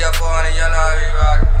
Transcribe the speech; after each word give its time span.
your 0.00 0.12
phone 0.14 0.46
and 0.46 0.56
you're 0.56 0.70
not 0.70 0.96
even 0.96 1.59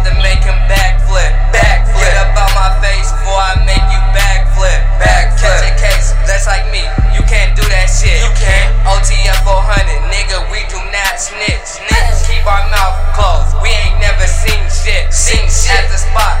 mouth 0.00 0.12
and 0.12 0.22
make 0.22 0.40
him 0.40 0.56
backflip. 0.68 1.32
Backflip. 1.52 2.00
Get 2.00 2.16
up 2.16 2.32
out 2.36 2.52
my 2.56 2.72
face 2.80 3.12
before 3.12 3.36
I 3.36 3.60
make 3.68 3.84
you 3.92 4.00
backflip. 4.16 4.80
Backflip. 4.96 5.60
Catch 5.60 5.68
a 5.68 5.72
case, 5.76 6.12
that's 6.24 6.46
like 6.46 6.64
me. 6.72 6.80
You 7.12 7.22
can't 7.28 7.52
do 7.56 7.62
that 7.68 7.86
shit. 7.92 8.20
You 8.20 8.32
can't. 8.40 8.72
OTF 8.88 9.44
400, 9.44 10.08
nigga, 10.08 10.48
we 10.48 10.64
do 10.72 10.80
not 10.88 11.20
snitch. 11.20 11.84
Snitch. 11.84 12.24
Keep 12.24 12.46
our 12.48 12.64
mouth 12.72 12.96
closed. 13.12 13.60
We 13.60 13.68
ain't 13.68 14.00
never 14.00 14.24
seen 14.26 14.60
shit. 14.72 15.12
Seen 15.12 15.44
shit. 15.48 15.76
At 15.76 15.92
the 15.92 15.98
spot. 15.98 16.39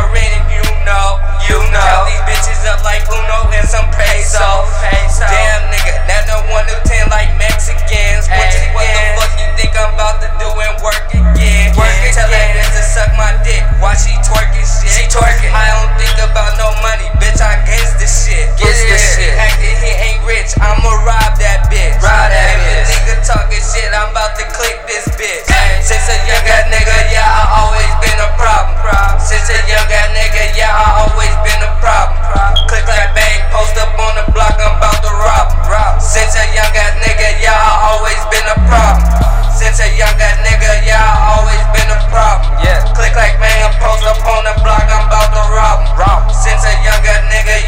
already, 0.00 0.40
you 0.48 0.64
know, 0.88 1.20
you 1.44 1.60
know. 1.68 1.84
Count 1.84 2.08
these 2.08 2.24
bitches 2.24 2.64
up 2.64 2.80
like 2.84 3.04
Uno 3.12 3.52
and 3.52 3.68
some 3.68 3.86
peso. 3.92 4.64
Damn 5.20 5.68
nigga, 5.68 5.99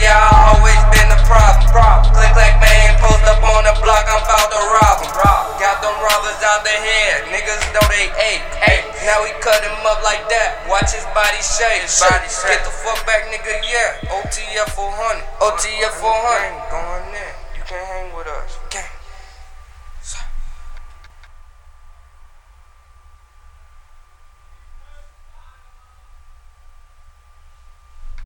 yeah, 0.01 0.17
I 0.17 0.57
always 0.57 0.81
been 0.95 1.11
a 1.13 1.21
problem. 1.29 1.69
problem. 1.69 2.09
Click 2.17 2.33
like 2.39 2.57
man, 2.63 2.97
post 3.03 3.25
up 3.29 3.43
on 3.45 3.69
the 3.69 3.75
block, 3.85 4.05
I'm 4.09 4.23
about 4.25 4.49
to 4.49 4.61
rob 4.61 4.97
em. 5.05 5.13
Rob. 5.13 5.61
Got 5.61 5.85
them 5.85 5.97
robbers 6.01 6.41
out 6.41 6.65
the 6.65 6.73
head, 6.73 7.29
niggas 7.29 7.63
know 7.77 7.85
they 7.93 8.09
ape. 8.17 8.45
Hey, 8.63 8.81
now 9.05 9.21
we 9.23 9.31
cut 9.45 9.61
him 9.61 9.77
up 9.85 10.01
like 10.01 10.25
that, 10.33 10.65
watch 10.71 10.97
his 10.97 11.05
body 11.13 11.41
shake. 11.45 11.85
His 11.85 12.01
body. 12.01 12.25
Get 12.49 12.65
the 12.65 12.73
fuck 12.73 13.01
back, 13.05 13.29
nigga, 13.29 13.53
yeah. 13.69 14.01
OTF 14.09 14.73
400, 14.73 15.21
OTF 15.45 15.95
400, 16.01 16.73
going 16.73 17.13
in. 17.19 17.22